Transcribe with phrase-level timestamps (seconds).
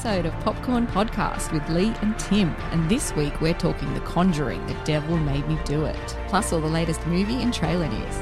[0.00, 4.66] Episode of Popcorn Podcast with Lee and Tim, and this week we're talking The Conjuring,
[4.66, 8.16] The Devil Made Me Do It, plus all the latest movie and trailer news.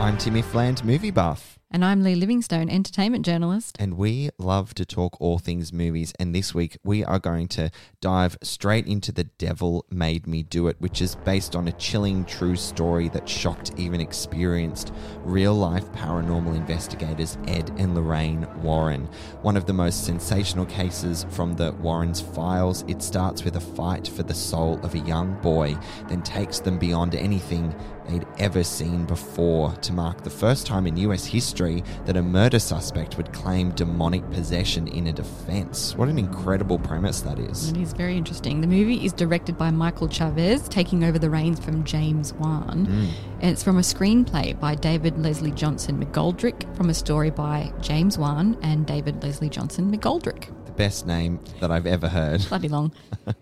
[0.00, 3.76] I'm Timmy Fland, movie buff, And I'm Lee Livingstone, entertainment journalist.
[3.80, 6.12] and we love to talk all things movies.
[6.18, 10.68] And this week we are going to dive straight into The Devil Made Me Do
[10.68, 14.92] It, which is based on a chilling true story that shocked even experienced
[15.24, 19.08] real life paranormal investigators Ed and Lorraine Warren.
[19.42, 22.84] One of the most sensational cases from the Warrens' files.
[22.86, 25.76] It starts with a fight for the soul of a young boy,
[26.08, 27.74] then takes them beyond anything
[28.08, 32.58] they'd ever seen before to mark the first time in US history that a murder
[32.58, 35.96] suspect would claim demonic possession in a defense.
[35.96, 37.70] What an incredible premise that is.
[37.70, 38.60] It is very interesting.
[38.60, 42.84] The movie is directed by Michael Chavez, taking over the reins from James Wan.
[42.86, 43.06] Hmm.
[43.40, 48.18] And it's from a screenplay by David Leslie Johnson McGoldrick, from a story by James
[48.18, 50.52] Wan and David Leslie Johnson McGoldrick.
[50.76, 52.46] Best name that I've ever heard.
[52.48, 52.92] Bloody long.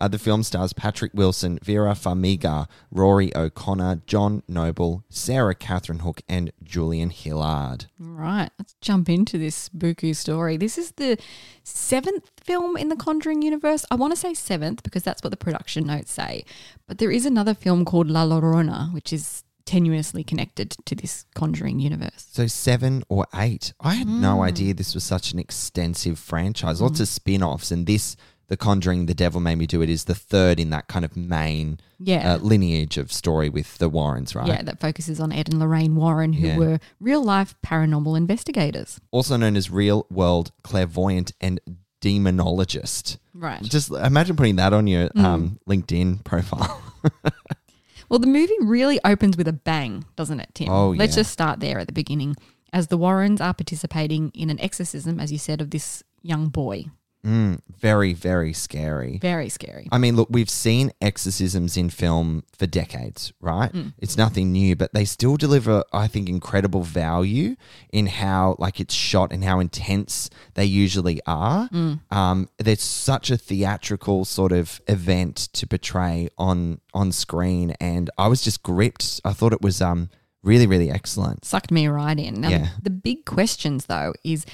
[0.00, 6.22] Uh, the film stars Patrick Wilson, Vera Farmiga, Rory O'Connor, John Noble, Sarah Catherine Hook,
[6.28, 7.86] and Julian Hilliard.
[7.98, 10.56] Right, let's jump into this Buku story.
[10.56, 11.18] This is the
[11.62, 13.84] seventh film in the Conjuring universe.
[13.90, 16.44] I want to say seventh because that's what the production notes say.
[16.86, 21.78] But there is another film called La Llorona, which is tenuously connected to this Conjuring
[21.78, 22.26] universe.
[22.32, 23.72] So seven or eight.
[23.80, 26.80] I had no idea this was such an extensive franchise.
[26.80, 28.16] Lots of spin-offs and this
[28.48, 31.16] The Conjuring, The Devil Made Me Do It is the third in that kind of
[31.16, 32.32] main Yeah.
[32.34, 34.48] uh, lineage of story with the Warrens, right?
[34.48, 36.56] Yeah, that focuses on Ed and Lorraine Warren, who Yeah.
[36.58, 38.98] were real life paranormal investigators.
[39.12, 41.60] Also known as real world clairvoyant and
[42.00, 43.18] demonologist.
[43.34, 43.62] Right.
[43.62, 46.82] Just imagine putting that on your um, LinkedIn profile.
[48.10, 50.68] Well, the movie really opens with a bang, doesn't it, Tim?
[50.68, 51.20] Oh, Let's yeah.
[51.20, 52.36] just start there at the beginning.
[52.72, 56.86] As the Warrens are participating in an exorcism, as you said, of this young boy.
[57.24, 59.18] Mm, very, very scary.
[59.18, 59.88] Very scary.
[59.92, 63.70] I mean, look, we've seen exorcisms in film for decades, right?
[63.98, 67.56] It's nothing new, but they still deliver, I think, incredible value
[67.92, 71.68] in how like it's shot and how intense they usually are.
[72.10, 78.28] Um, there's such a theatrical sort of event to portray on on screen, and I
[78.28, 79.20] was just gripped.
[79.24, 80.10] I thought it was um
[80.42, 81.44] really, really excellent.
[81.44, 82.40] Sucked me right in.
[82.40, 82.68] Now, Yeah.
[82.82, 84.46] the big questions, though, is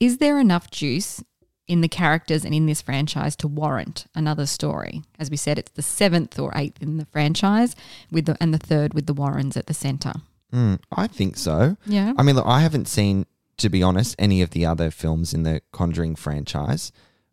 [0.00, 1.22] is there enough juice
[1.70, 5.02] in the characters and in this franchise to warrant another story?
[5.18, 7.76] As we said, it's the seventh or eighth in the franchise,
[8.10, 10.12] with the and the third with the Warrens at the center.
[10.52, 11.76] Mm, I think so.
[11.86, 12.12] Yeah.
[12.18, 13.26] I mean, look, I haven't seen,
[13.58, 16.90] to be honest, any of the other films in the Conjuring franchise.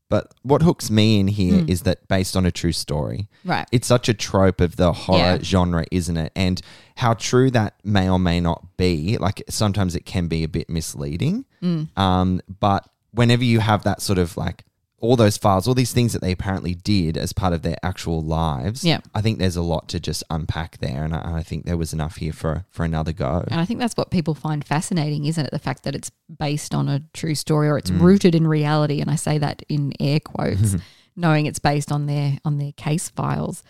[0.09, 3.27] But what hooks me in here is that based on a true story.
[3.43, 3.67] Right.
[3.73, 5.39] It's such a trope of the horror Yeah.
[5.41, 6.31] genre, isn't it?
[6.33, 6.61] And
[6.95, 9.17] how true that may or may not be.
[9.17, 11.43] Like sometimes it can be a bit misleading.
[11.61, 11.97] Mm.
[11.97, 12.87] Um, but
[13.17, 14.63] whenever you have that sort of like
[14.99, 18.21] all those files, all these things that they apparently did as part of their actual
[18.23, 18.83] lives.
[18.83, 18.99] Yeah.
[19.13, 21.93] I think there's a lot to just unpack there, and I, I think there was
[21.93, 23.43] enough here for for another go.
[23.49, 25.51] And I think that's what people find fascinating, isn't it?
[25.51, 28.99] The fact that it's based on a true story or it's rooted in reality.
[28.99, 30.75] And I say that in air quotes,
[31.15, 33.63] knowing it's based on their on their case files.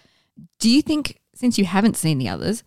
[0.60, 2.64] Do you think, since you haven't seen the others,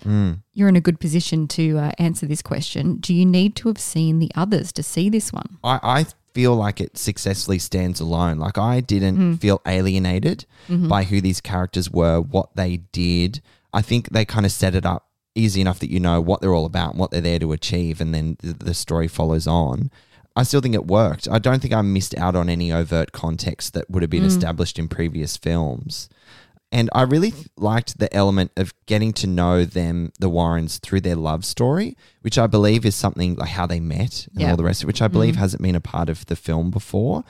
[0.53, 2.97] you're in a good position to uh, answer this question?
[2.97, 5.59] Do you need to have seen the others to see this one?
[5.63, 8.39] I, I feel like it successfully stands alone.
[8.39, 9.35] Like I didn't Hmm.
[9.35, 10.89] feel alienated Mm-hmm.
[10.89, 13.41] by who these characters were, what they did.
[13.73, 16.55] I think they kind of set it up easy enough that you know what they're
[16.55, 19.91] all about and what they're there to achieve, and then the, the story follows on.
[20.37, 21.29] I still think it worked.
[21.31, 24.79] I don't think I missed out on any overt context that would have been established
[24.79, 26.09] in previous films.
[26.73, 31.17] And I really liked the element of getting to know them, the Warrens, through their
[31.17, 34.51] love story, which I believe is something like how they met and Yeah.
[34.51, 35.39] all the rest of it, which I believe mm.
[35.39, 37.25] hasn't been a part of the film before.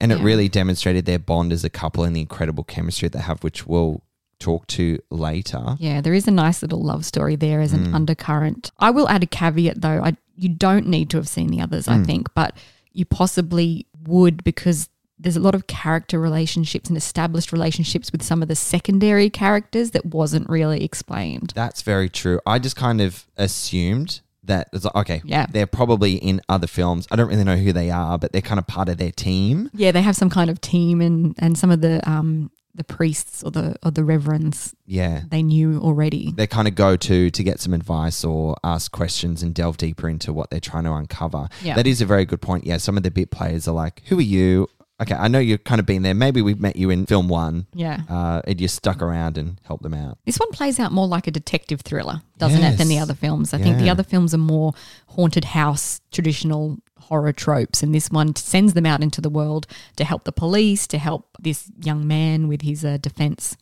[0.00, 3.42] And it really demonstrated their bond as a couple and the incredible chemistry they have,
[3.42, 4.02] which we'll
[4.38, 5.76] talk to later.
[5.78, 7.94] Yeah, there is a nice little love story there as an mm.
[7.94, 8.70] undercurrent.
[8.78, 10.02] I will add a caveat though.
[10.02, 12.06] I you don't need to have seen the others, I mm.
[12.06, 12.56] think, but
[12.92, 14.88] you possibly would because
[15.18, 19.92] there's a lot of character relationships and established relationships with some of the secondary characters
[19.92, 21.52] that wasn't really explained.
[21.54, 22.40] That's very true.
[22.46, 25.46] I just kind of assumed that it's like, okay, Yeah.
[25.50, 27.06] they're probably in other films.
[27.10, 29.70] I don't really know who they are, but they're kind of part of their team.
[29.72, 33.44] Yeah, they have some kind of team and and some of the um the priests
[33.44, 35.22] or the or the reverends Yeah.
[35.30, 36.32] they knew already.
[36.36, 40.08] they kind of go to to get some advice or ask questions and delve deeper
[40.08, 41.48] into what they're trying to uncover.
[41.62, 41.76] Yeah.
[41.76, 42.66] That is a very good point.
[42.66, 44.68] Yeah, some of the bit players are like, "Who are you?"
[45.04, 46.14] Okay, I know you've kind of been there.
[46.14, 47.66] Maybe we've met you in film one.
[47.74, 48.00] Yeah.
[48.08, 50.18] Uh, and you stuck around and helped them out.
[50.24, 53.52] This one plays out more like a detective thriller, doesn't it, than the other films?
[53.52, 54.72] I think the other films are more
[55.08, 59.66] haunted house, traditional horror tropes, and this one sends them out into the world
[59.96, 63.56] to help the police, to help this young man with his uh, defense.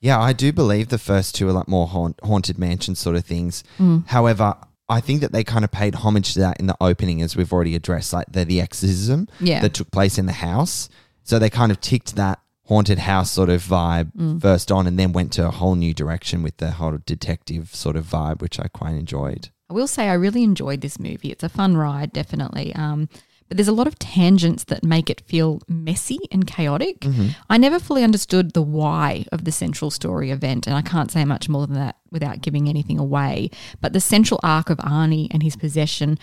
[0.00, 3.24] Yeah, I do believe the first two are like more haunt, haunted mansion sort of
[3.24, 3.62] things.
[3.78, 4.08] Mm.
[4.08, 4.56] However,
[4.92, 7.52] I think that they kind of paid homage to that in the opening, as we've
[7.52, 9.60] already addressed, like the the exorcism Yeah.
[9.60, 10.88] that took place in the house.
[11.24, 14.40] So they kind of ticked that haunted house sort of vibe Mm.
[14.40, 17.96] first on, and then went to a whole new direction with the whole detective sort
[17.96, 19.48] of vibe, which I quite enjoyed.
[19.70, 21.30] I will say I really enjoyed this movie.
[21.32, 22.74] It's a fun ride, definitely.
[22.74, 23.08] Um,
[23.52, 27.00] but there's a lot of tangents that make it feel messy and chaotic.
[27.00, 27.28] Mm-hmm.
[27.50, 31.26] I never fully understood the why of the central story event, and I can't say
[31.26, 33.50] much more than that without giving anything away.
[33.82, 36.18] But the central arc of Arnie and his possession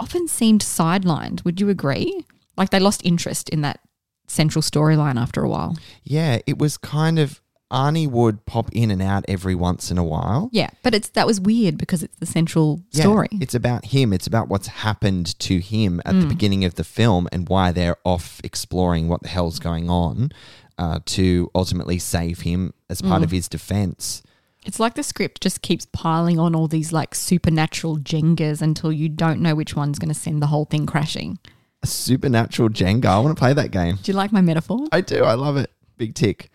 [0.00, 1.44] often seemed sidelined.
[1.44, 2.26] Would you agree?
[2.56, 3.78] Like they lost interest in that
[4.26, 5.76] central storyline after a while.
[6.02, 7.40] Yeah, it was kind of
[7.72, 10.48] Arnie would pop in and out every once in a while.
[10.52, 13.28] Yeah, but it's that was weird because it's the central Yeah, story.
[13.32, 14.12] It's about him.
[14.12, 17.96] It's about what's happened to him at the beginning of the film and why they're
[18.04, 20.30] off exploring what the hell's going on
[20.78, 24.22] uh, to ultimately save him as part of his defense.
[24.64, 29.08] It's like the script just keeps piling on all these like supernatural jengas until you
[29.08, 31.38] don't know which one's going to send the whole thing crashing.
[31.82, 33.04] A supernatural Jenga.
[33.04, 33.98] I want to play that game.
[34.02, 34.86] Do you like my metaphor?
[34.90, 35.22] I do.
[35.24, 35.70] I love it.
[35.98, 36.50] Big tick.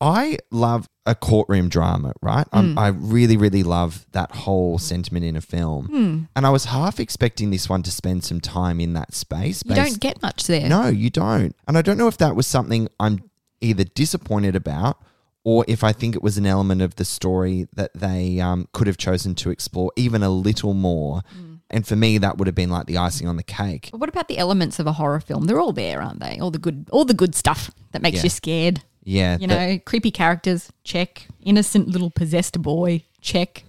[0.00, 2.46] I love a courtroom drama, right?
[2.52, 2.78] Hmm.
[2.78, 5.86] I'm really, really love that whole sentiment in a film.
[5.86, 6.18] Hmm.
[6.34, 9.62] And I was half expecting this one to spend some time in that space.
[9.64, 10.68] You don't get much there.
[10.68, 11.54] No, you don't.
[11.66, 15.00] And I don't know if that was something I'm either disappointed about
[15.44, 18.88] or if I think it was an element of the story that they um, could
[18.88, 21.22] have chosen to explore even a little more.
[21.70, 23.88] And for me, that would have been like the icing on the cake.
[23.92, 25.46] But what about the elements of a horror film?
[25.46, 26.38] They're all there, aren't they?
[26.38, 28.22] All the good, all the good stuff that makes Yeah.
[28.24, 28.82] you scared.
[29.06, 29.38] Yeah.
[29.38, 31.26] You know, creepy characters, check.
[31.42, 33.64] Innocent little possessed boy, check.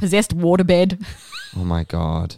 [0.00, 1.04] Possessed waterbed.
[1.56, 2.36] oh my God.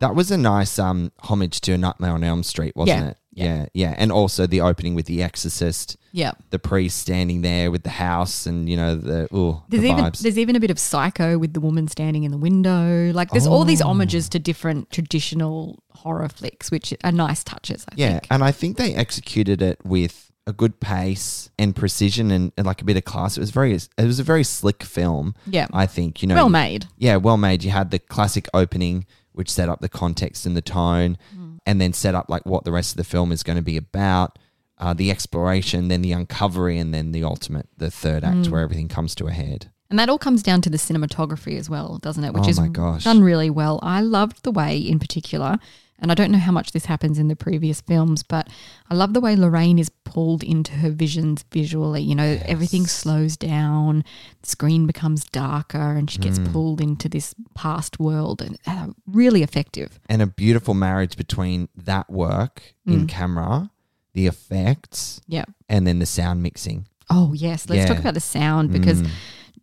[0.00, 3.08] That was a nice um, homage to a Nightmare on Elm Street, wasn't Yeah.
[3.10, 3.16] it?
[3.32, 3.66] Yeah.
[3.74, 3.94] Yeah.
[3.96, 6.32] And also the opening with The Exorcist, Yeah.
[6.50, 10.18] the priest standing there with the house and, you know, the, the There's even vibes.
[10.20, 13.12] there's even a bit of psycho with the woman standing in the window.
[13.12, 13.64] Like there's all Oh.
[13.64, 17.84] these homages to different traditional horror flicks, which are nice touches.
[17.88, 18.26] I Yeah, think.
[18.30, 22.82] and I think they executed it with a good pace and precision and, and like
[22.82, 23.36] a bit of class.
[23.36, 25.34] It was very it was a very slick film.
[25.46, 25.66] Yeah.
[25.72, 26.86] I think you know well made.
[26.98, 27.64] Yeah, well made.
[27.64, 31.58] You had the classic opening, which set up the context and the tone, Mm.
[31.66, 33.76] and then set up like what the rest of the film is going to be
[33.76, 34.38] about.
[34.76, 38.40] Uh, the exploration, then the uncovery, and then the ultimate, the third Mm.
[38.40, 39.70] act where everything comes to a head.
[39.88, 42.34] And that all comes down to the cinematography as well, doesn't it?
[42.34, 43.04] Which Oh is gosh.
[43.04, 43.78] done really well.
[43.82, 45.58] I loved the way, in particular,
[45.98, 48.48] and I don't know how much this happens in the previous films, but
[48.90, 52.02] I love the way Lorraine is pulled into her visions visually.
[52.02, 54.04] You know, everything slows down,
[54.42, 56.22] the screen becomes darker, and she Mm.
[56.22, 59.98] gets pulled into this past world, and uh, really effective.
[60.08, 62.92] and a beautiful marriage between that work Mm.
[62.94, 63.70] in camera
[64.14, 65.44] the effects, Yeah.
[65.68, 66.86] and then the sound mixing.
[67.10, 67.68] Oh, yes.
[67.68, 69.08] Let's talk about the sound because Mm.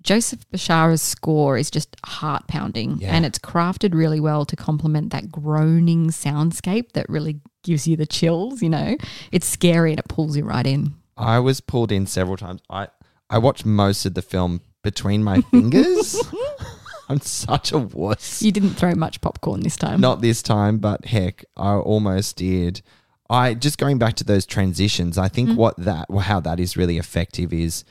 [0.01, 3.15] Joseph Bishara's score is just heart pounding Yeah.
[3.15, 8.07] and it's crafted really well to complement that groaning soundscape that really gives you the
[8.07, 8.97] chills, you know?
[9.31, 10.95] It's scary and it pulls you right in.
[11.17, 12.61] I was pulled in several times.
[12.69, 12.87] I
[13.29, 16.19] I watched most of the film between my fingers.
[17.09, 18.41] I'm such a wuss.
[18.41, 20.01] You didn't throw much popcorn this time.
[20.01, 22.81] Not this time, but heck, I almost did.
[23.29, 25.17] I just going back to those transitions.
[25.17, 25.55] I think mm.
[25.55, 27.85] what that, how that is really effective is,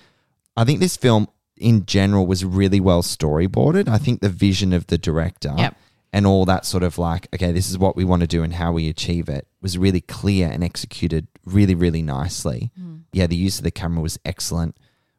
[0.56, 1.28] I think this film
[1.60, 3.88] in general was really well storyboarded.
[3.88, 5.76] I think the vision of the director Yep.
[6.12, 8.54] and all that sort of like, okay, this is what we want to do and
[8.54, 12.72] how we achieve it was really clear and executed really, really nicely.
[13.12, 14.76] Yeah, the use of the camera was excellent.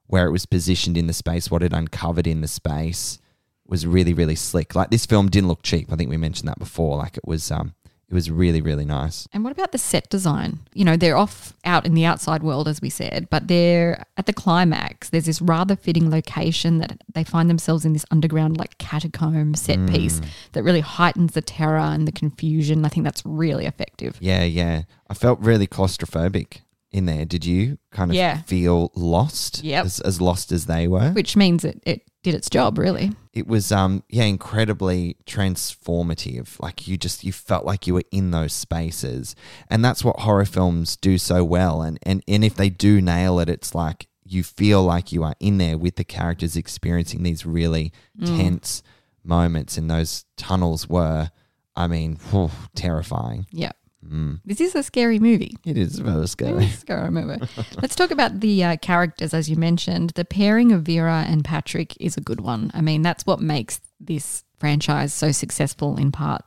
[0.07, 3.17] Where it was positioned in the space, what it uncovered in the space
[3.65, 4.75] was really, really slick.
[4.75, 5.91] Like this film didn't look cheap.
[5.91, 6.97] I think we mentioned that before.
[6.97, 7.75] Like it was, um,
[8.11, 9.25] it was really, really nice.
[9.31, 10.59] And what about the set design?
[10.73, 14.25] You know, they're off out in the outside world, as we said, but they're at
[14.25, 15.09] the climax.
[15.09, 19.79] There's this rather fitting location that they find themselves in this underground, like catacomb set
[19.79, 19.89] mm.
[19.89, 20.19] piece
[20.51, 22.83] that really heightens the terror and the confusion.
[22.83, 24.17] I think that's really effective.
[24.19, 24.81] Yeah, yeah.
[25.09, 27.23] I felt really claustrophobic in there.
[27.23, 28.41] Did you kind of Yeah.
[28.41, 29.63] feel lost?
[29.63, 29.85] Yep.
[29.85, 31.11] As, as lost as they were.
[31.11, 33.11] Which means it, it did its job, really.
[33.33, 36.59] it was um yeah incredibly transformative.
[36.59, 39.35] Like you just you felt like you were in those spaces.
[39.69, 41.81] And that's what horror films do so well.
[41.81, 45.35] And and and if they do nail it it's like you feel like you are
[45.39, 47.91] in there with the characters experiencing these really
[48.23, 48.81] tense
[49.23, 49.77] moments.
[49.77, 51.29] And those tunnels were
[51.75, 53.45] i mean whew, terrifying.
[53.51, 53.71] Yeah.
[54.05, 54.39] Mm.
[54.45, 55.55] This is a scary movie.
[55.65, 57.39] it is very scary Scary movie.
[57.81, 60.11] Let's talk about the uh, characters, as you mentioned.
[60.11, 62.71] The pairing of Vera and Patrick is a good one.
[62.73, 66.43] I mean, that's what makes this franchise so successful in part.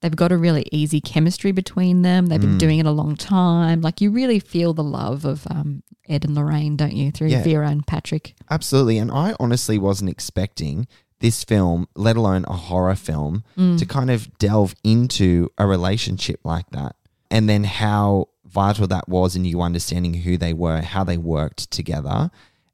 [0.00, 2.26] They've got a really easy chemistry between them.
[2.26, 3.80] They've been doing it a long time.
[3.80, 7.42] Like you really feel the love of um, Ed and Lorraine, don't you, through Yeah.
[7.42, 8.34] Vera and Patrick?
[8.50, 8.98] Absolutely.
[8.98, 10.86] And I honestly wasn't expecting
[11.24, 13.78] this film, let alone a horror film, mm.
[13.78, 16.96] to kind of delve into a relationship like that.
[17.30, 21.70] And then how vital that was in you understanding who they were, how they worked
[21.70, 22.30] together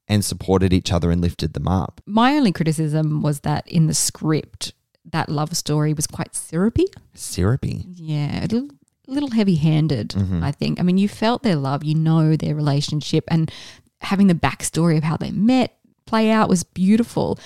[0.09, 2.01] and supported each other and lifted them up.
[2.07, 4.73] My only criticism was that in the script,
[5.05, 6.87] that love story was quite syrupy.
[7.15, 7.87] Syrupy.
[7.95, 8.69] Yeah, a little,
[9.07, 10.43] little heavy handed, mm-hmm.
[10.43, 10.81] I think.
[10.81, 13.49] I mean, you felt their love, you know their relationship, and
[14.01, 17.39] having the backstory of how they met play out was beautiful.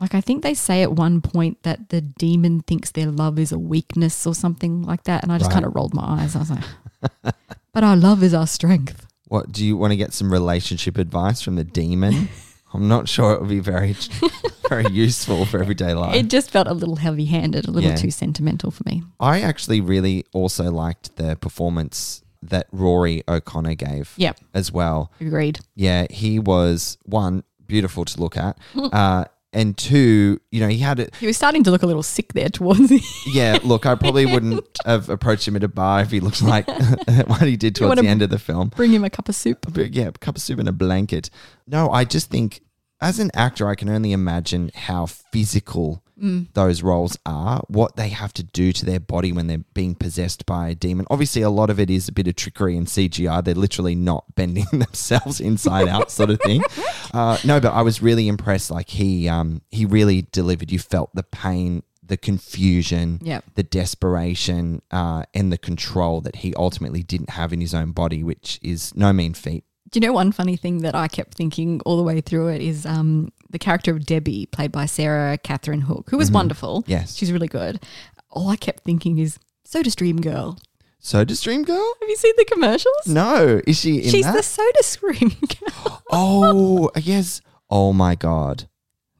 [0.00, 3.50] Like, I think they say at one point that the demon thinks their love is
[3.52, 5.22] a weakness or something like that.
[5.22, 5.54] And I just Right.
[5.54, 6.36] kind of rolled my eyes.
[6.36, 6.64] I was like,
[7.72, 9.06] but our love is our strength.
[9.28, 12.28] What do you want to get some relationship advice from the demon?
[12.74, 13.96] I'm not sure it would be very
[14.68, 16.14] very useful for everyday life.
[16.14, 17.96] It just felt a little heavy handed, a little Yeah.
[17.96, 19.02] too sentimental for me.
[19.18, 24.40] I actually really also liked the performance that Rory O'Connor gave Yep.
[24.52, 25.10] as well.
[25.20, 25.60] Agreed.
[25.74, 29.24] Yeah, he was one beautiful to look at, uh,
[29.56, 31.14] and two, you know, he had it.
[31.16, 34.26] He was starting to look a little sick there towards the Yeah, look, I probably
[34.32, 36.68] wouldn't have approached him at a bar if he looked like
[37.26, 38.68] what he did towards the end of the film.
[38.76, 39.66] Bring him a cup of soup.
[39.72, 41.30] But yeah, a cup of soup and a blanket.
[41.66, 42.60] No, I just think
[43.00, 48.32] as an actor, I can only imagine how physical those roles are, what they have
[48.34, 51.06] to do to their body when they're being possessed by a demon.
[51.10, 53.44] Obviously, a lot of it is a bit of trickery and CGI.
[53.44, 56.62] They're literally not bending themselves inside out, sort of thing.
[57.14, 58.70] Uh, no, but I was really impressed.
[58.70, 60.70] Like he, um, he really delivered.
[60.72, 61.82] You felt the pain.
[62.04, 63.44] The confusion, Yep.
[63.56, 68.22] the desperation, uh, and the control that he ultimately didn't have in his own body,
[68.22, 69.64] which is no mean feat.
[69.96, 72.60] Do you know one funny thing that I kept thinking all the way through it
[72.60, 76.82] is um, the character of Debbie, played by Sarah Catherine Hook, who was wonderful.
[76.82, 76.90] Mm-hmm.
[76.90, 77.16] Yes.
[77.16, 77.82] She's really good.
[78.28, 80.58] All I kept thinking is Soda Stream Girl.
[80.98, 81.94] So does Dream Girl?
[82.02, 83.06] Have you seen the commercials?
[83.06, 84.36] No, is she in She's that?
[84.36, 85.30] the Soda Stream
[85.64, 86.02] Girl.
[86.12, 87.40] oh, yes.
[87.70, 88.68] Oh my god.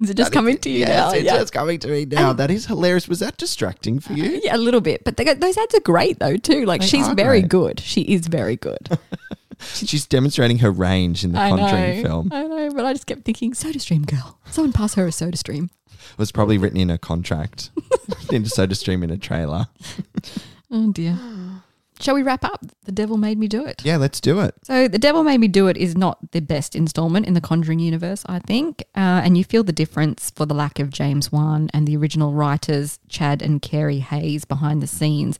[0.02, 1.10] Is it just coming to you yes, now?
[1.12, 1.38] It's yeah.
[1.38, 2.34] just coming to me now.
[2.34, 3.08] that is hilarious.
[3.08, 4.42] Was that distracting for you?
[4.44, 5.04] yeah, a little bit.
[5.04, 6.66] But they go, those ads are great though too.
[6.66, 7.48] Like They she's very great.
[7.48, 7.80] good.
[7.80, 8.90] She is very good.
[9.74, 12.08] She's demonstrating her range in the I Conjuring know.
[12.08, 12.28] film.
[12.32, 14.38] I know, but I just kept thinking Soda Stream Girl.
[14.50, 15.70] Someone pass her a Soda Stream.
[15.88, 17.70] It was probably written in a contract.
[18.32, 19.66] into Soda Stream in a trailer.
[20.68, 21.16] Oh dear.
[22.00, 22.64] Shall we wrap up?
[22.84, 23.82] The devil made me do it.
[23.84, 24.54] Yeah, let's do it.
[24.64, 27.78] So, The Devil Made Me Do It is not the best installment in the Conjuring
[27.78, 28.82] universe, I think.
[28.94, 32.32] Uh, and you feel the difference for the lack of James Wan and the original
[32.34, 35.38] writers, Chad and Carey Hayes, behind the scenes.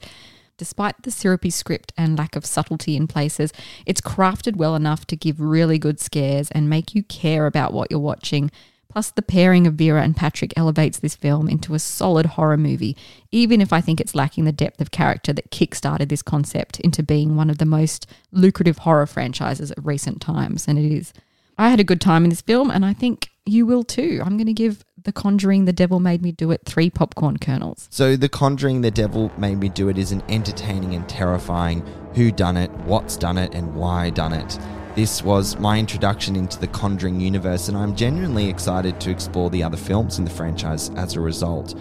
[0.57, 3.53] Despite the syrupy script and lack of subtlety in places,
[3.85, 7.91] it's crafted well enough to give really good scares and make you care about what
[7.91, 8.49] you're watching.
[8.89, 12.97] Plus, the pairing of Vera and Patrick elevates this film into a solid horror movie,
[13.31, 17.03] even if I think it's lacking the depth of character that kickstarted this concept into
[17.03, 21.13] being one of the most lucrative horror franchises of recent times, and it is.
[21.59, 24.21] I had a good time in this film, and I think you will too.
[24.25, 27.87] I'm going to give The Conjuring, The Devil Made Me Do It three popcorn kernels.
[27.89, 32.29] So, The Conjuring, The Devil Made Me Do It is an entertaining and terrifying who
[32.29, 34.59] done it, what's done it, and why done it.
[34.95, 39.63] This was my introduction into the Conjuring universe, and I'm genuinely excited to explore the
[39.63, 41.73] other films in the franchise as a result.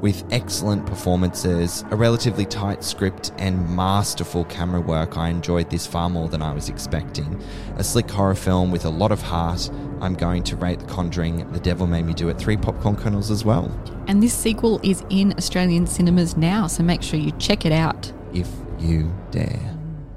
[0.00, 6.10] With excellent performances, a relatively tight script, and masterful camera work, I enjoyed this far
[6.10, 7.42] more than I was expecting.
[7.76, 9.70] A slick horror film with a lot of heart.
[10.02, 13.30] I'm going to rate The Conjuring, The Devil Made Me Do It, three popcorn kernels
[13.30, 13.70] as well,
[14.06, 18.12] And this sequel is in Australian cinemas now, so make sure you check it out.
[18.34, 18.48] if
[18.78, 19.73] you dare.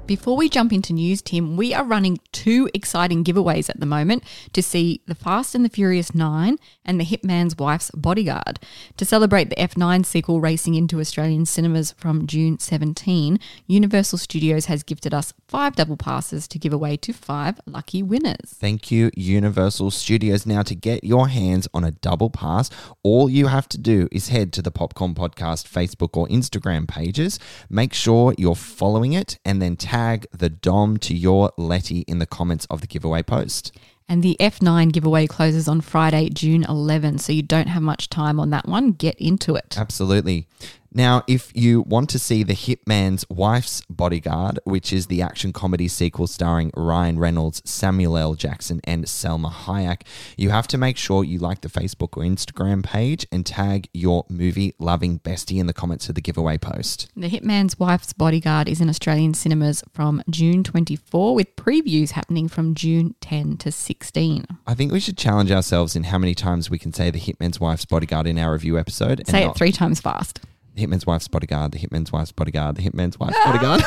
[0.08, 4.24] Before we jump into news, Tim, we are running two exciting giveaways at the moment
[4.54, 8.58] to see The Fast and the Furious 9 and The Hitman's Wife's Bodyguard.
[8.96, 14.82] To celebrate the F9 sequel racing into Australian cinemas from June 17, Universal Studios has
[14.82, 18.54] gifted us five double passes to give away to five lucky winners.
[18.54, 20.46] Thank you, Universal Studios.
[20.46, 22.70] Now, to get your hands on a double pass,
[23.02, 27.38] all you have to do is head to the Popcorn Podcast Facebook or Instagram pages.
[27.68, 29.97] Make sure you're following it and then tag
[30.32, 33.76] the Dom to your Letty in the comments of the giveaway post.
[34.08, 38.40] And the F9 giveaway closes on Friday, June 11, so you don't have much time
[38.40, 38.92] on that one.
[38.92, 39.76] Get into it.
[39.78, 40.46] Absolutely.
[40.90, 45.86] Now, if you want to see The Hitman's Wife's Bodyguard, which is the action comedy
[45.86, 48.34] sequel starring Ryan Reynolds, Samuel L.
[48.34, 50.02] Jackson, and Salma Hayek,
[50.38, 54.24] you have to make sure you like the Facebook or Instagram page and tag your
[54.30, 57.10] movie loving bestie in the comments of the giveaway post.
[57.14, 62.74] The Hitman's Wife's Bodyguard is in Australian cinemas from June 24, with previews happening from
[62.74, 64.46] June 10 to 16.
[64.66, 67.60] I think we should challenge ourselves in how many times we can say The Hitman's
[67.60, 69.18] Wife's Bodyguard in our review episode.
[69.20, 70.40] and Say it not- three times fast.
[70.78, 73.82] The Hitman's Wife's Bodyguard, The Hitman's Wife's Bodyguard, The Hitman's Wife's Bodyguard.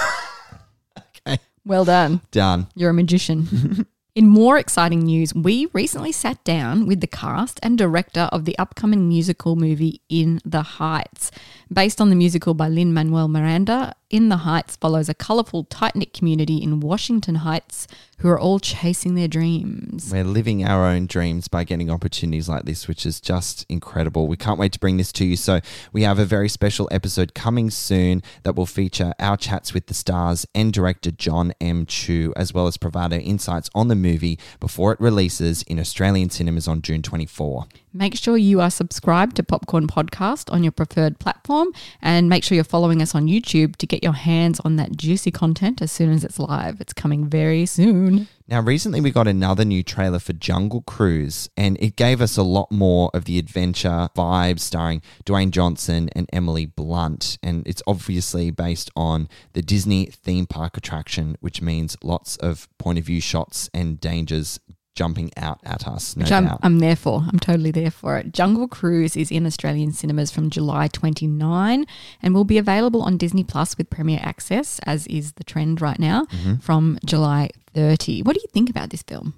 [1.27, 2.19] okay, Well done.
[2.31, 2.67] done.
[2.75, 3.85] You're a magician.
[4.15, 8.57] In more exciting news, we recently sat down with the cast and director of the
[8.59, 11.31] upcoming musical movie In the Heights.
[11.71, 15.95] Based on the musical by Lin Manuel Miranda, In the Heights follows a colourful, tight
[15.95, 20.11] knit community in Washington Heights who are all chasing their dreams.
[20.11, 24.27] We're living our own dreams by getting opportunities like this, which is just incredible.
[24.27, 25.37] We can't wait to bring this to you.
[25.37, 25.61] So,
[25.93, 29.93] we have a very special episode coming soon that will feature our chats with the
[29.93, 31.85] stars and director John M.
[31.85, 36.31] Chu, as well as provide our insights on the movie before it releases in Australian
[36.31, 37.67] cinemas on June 24.
[37.93, 42.55] Make sure you are subscribed to Popcorn Podcast on your preferred platform and make sure
[42.55, 46.09] you're following us on YouTube to get your hands on that juicy content as soon
[46.09, 46.79] as it's live.
[46.79, 48.29] It's coming very soon.
[48.47, 52.43] Now, recently we got another new trailer for Jungle Cruise, and it gave us a
[52.43, 57.37] lot more of the adventure vibes starring Dwayne Johnson and Emily Blunt.
[57.43, 62.99] And it's obviously based on the Disney theme park attraction, which means lots of point
[62.99, 64.61] of view shots and dangers
[64.95, 66.59] jumping out at us, no which I'm, doubt.
[66.63, 67.23] I'm there for.
[67.31, 68.33] I'm totally there for it.
[68.33, 71.85] Jungle Cruise is in Australian cinemas from July 29
[72.21, 75.99] and will be available on Disney Plus with Premier Access, as is the trend right
[75.99, 76.55] now, Mm-hmm.
[76.55, 78.23] from July 30.
[78.23, 79.33] What do you think about this film?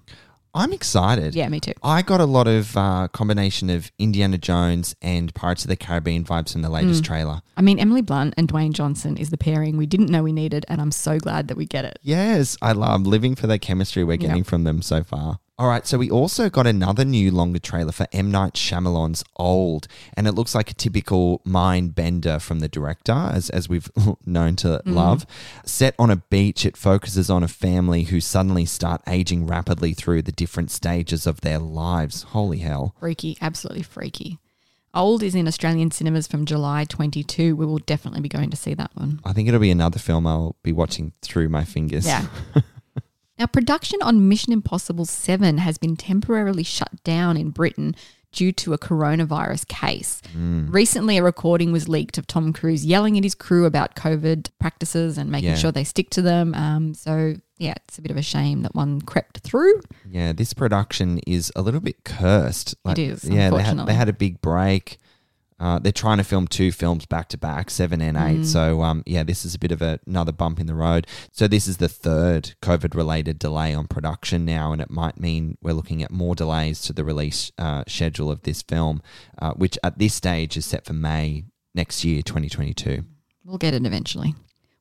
[0.56, 1.34] I'm excited.
[1.34, 1.74] Yeah, me too.
[1.82, 6.24] I got a lot of uh, combination of Indiana Jones and Pirates of the Caribbean
[6.24, 7.42] vibes from the latest trailer.
[7.58, 10.64] I mean, Emily Blunt and Dwayne Johnson is the pairing we didn't know we needed,
[10.68, 11.98] and I'm so glad that we get it.
[12.04, 14.46] Yes, I love living for the chemistry we're getting Yep.
[14.46, 15.40] from them so far.
[15.60, 18.32] All right, so we also got another new longer trailer for M.
[18.32, 19.88] Night Shyamalan's Old,
[20.18, 23.92] and it looks like a typical mind bender from the director, as, as we've
[24.26, 24.94] known to mm-hmm.
[24.94, 25.28] love.
[25.64, 30.24] Set on a beach, it focuses on a family who suddenly start aging rapidly through
[30.24, 32.24] the different stages of their lives.
[32.24, 32.96] Holy hell.
[33.00, 34.40] Freaky, absolutely freaky.
[34.96, 37.56] Old is in Australian cinemas from July 22.
[37.56, 39.20] We will definitely be going to see that one.
[39.24, 42.08] I think it'll be another film I'll be watching through my fingers.
[42.08, 42.26] Yeah.
[43.40, 47.96] now, production on Mission Impossible 7 has been temporarily shut down in Britain
[48.32, 50.22] due to a coronavirus case.
[50.36, 55.18] Recently, a recording was leaked of Tom Cruise yelling at his crew about COVID practices
[55.20, 55.56] and making Yeah.
[55.56, 56.56] sure they stick to them.
[56.56, 59.82] Um, so, yeah, it's a bit of a shame that one crept through.
[60.10, 62.74] Yeah, this production is a little bit cursed.
[62.86, 64.98] It is, Yeah, they had, they had a big break.
[65.64, 68.42] Uh, they're trying to film two films back to back, seven and eight.
[68.42, 68.46] Mm.
[68.46, 71.08] So, um, yeah, this is a bit of a, another bump in the road.
[71.32, 75.58] So, this is the third COVID related delay on production now, and it might mean
[75.62, 79.02] we're looking at more delays to the release uh, schedule of this film,
[79.42, 83.06] uh, which at this stage is set for May next year, 2022.
[83.46, 84.36] We'll get it eventually.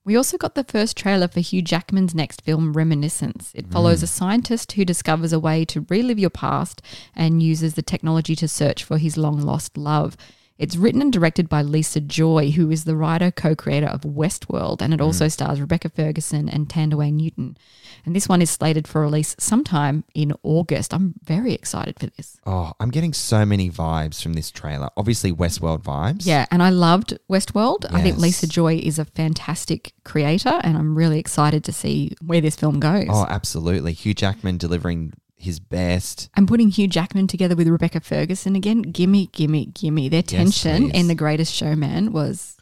[0.04, 3.52] We also got the first trailer for Hugh Jackman's next film, Reminiscence.
[3.54, 6.82] It follows a scientist who discovers a way to relive your past
[7.14, 10.16] and uses the technology to search for his long lost love.
[10.58, 14.80] It's written and directed by Lisa Joy, who is the writer co creator of Westworld,
[14.80, 15.04] and it mm.
[15.04, 17.56] also stars Rebecca Ferguson and Thandiwe Newton.
[18.04, 20.92] And this one is slated for release sometime in August.
[20.92, 22.38] I'm very excited for this.
[22.46, 24.90] Oh, I'm getting so many vibes from this trailer.
[24.96, 26.26] Obviously, Westworld vibes.
[26.26, 27.86] Yeah, and I loved Westworld.
[27.92, 32.40] I think Lisa Joy is a fantastic creator, and I'm really excited to see where
[32.40, 33.06] this film goes.
[33.08, 33.92] Oh, absolutely.
[33.92, 35.12] Hugh Jackman delivering
[35.42, 36.30] his best.
[36.34, 40.08] I'm putting Hugh Jackman together with Rebecca Ferguson again, gimme, gimme, gimme.
[40.08, 41.00] Their tension please.
[41.00, 42.56] in The Greatest Showman was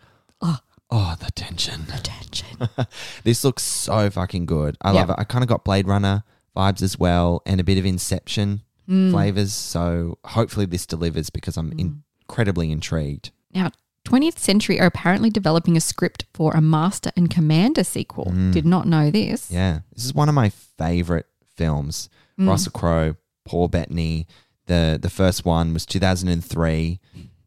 [0.92, 1.82] Oh, the tension.
[1.86, 2.68] The tension.
[3.22, 4.76] This looks so fucking good.
[4.82, 5.00] I Yeah.
[5.00, 5.16] love it.
[5.18, 6.24] I kind of got Blade Runner
[6.56, 9.12] vibes as well and a bit of Inception Mm.
[9.12, 9.52] flavors.
[9.52, 13.30] So hopefully this delivers because I'm incredibly intrigued.
[13.54, 13.70] now,
[14.04, 18.32] 20th Century are apparently developing a script for a Master and Commander sequel.
[18.50, 19.48] Did not know this.
[19.48, 19.54] Mm.
[19.54, 19.78] Yeah.
[19.94, 22.08] This is one of my favorite films.
[22.40, 22.48] Mm.
[22.48, 24.26] Russell Crowe, Paul Bettany.
[24.66, 27.00] The the first one was 2003.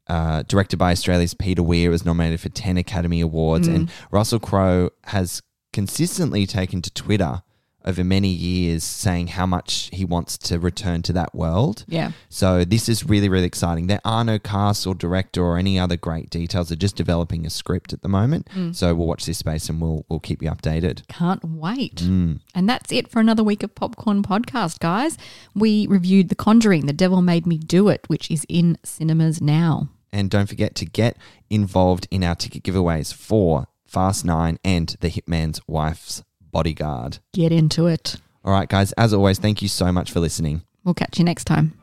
[0.05, 3.67] Uh, directed by Australia's Peter Weir, was nominated for 10 Academy Awards.
[3.69, 3.91] And Mm.
[4.11, 7.41] Russell Crowe has consistently taken to Twitter
[7.85, 11.85] over many years saying how much he wants to return to that world.
[11.87, 12.11] Yeah.
[12.29, 13.87] So this is really, really exciting.
[13.87, 16.69] There are no cast or director or any other great details.
[16.69, 18.47] They're just developing a script at the moment.
[18.55, 18.75] Mm.
[18.75, 21.07] So we'll watch this space and we'll we'll keep you updated.
[21.07, 21.97] Can't wait.
[21.97, 22.39] Mm.
[22.55, 25.17] And that's it for another week of Popcorn Podcast, guys.
[25.55, 29.89] We reviewed The Conjuring, The Devil Made Me Do It, which is in cinemas now.
[30.11, 31.17] And don't forget to get
[31.49, 37.17] involved in our ticket giveaways for Fast Nine and The Hitman's Wife's Bodyguard.
[37.33, 38.15] Get into it.
[38.45, 40.61] All right, guys, as always, thank you so much for listening.
[40.85, 41.73] We'll catch you next time.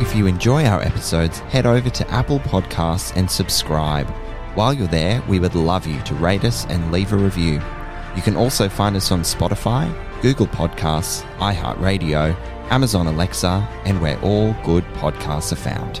[0.00, 4.08] If you enjoy our episodes, head over to Apple Podcasts and subscribe.
[4.54, 7.60] While you're there, we would love you to rate us and leave a review.
[8.14, 9.92] You can also find us on Spotify,
[10.22, 12.34] Google Podcasts, iHeartRadio,
[12.70, 16.00] Amazon Alexa, and where all good podcasts are found.